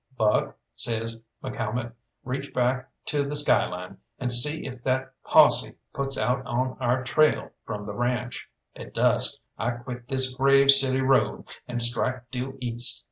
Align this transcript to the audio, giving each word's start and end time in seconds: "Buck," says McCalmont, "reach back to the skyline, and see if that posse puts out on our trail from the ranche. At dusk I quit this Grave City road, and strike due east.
"Buck," 0.17 0.57
says 0.75 1.23
McCalmont, 1.43 1.93
"reach 2.23 2.55
back 2.55 2.89
to 3.05 3.21
the 3.21 3.35
skyline, 3.35 3.97
and 4.17 4.31
see 4.31 4.65
if 4.65 4.83
that 4.83 5.13
posse 5.23 5.75
puts 5.93 6.17
out 6.17 6.43
on 6.43 6.75
our 6.79 7.03
trail 7.03 7.51
from 7.67 7.85
the 7.85 7.93
ranche. 7.93 8.49
At 8.75 8.95
dusk 8.95 9.39
I 9.59 9.69
quit 9.69 10.07
this 10.07 10.33
Grave 10.33 10.71
City 10.71 11.01
road, 11.01 11.45
and 11.67 11.79
strike 11.83 12.31
due 12.31 12.57
east. 12.61 12.99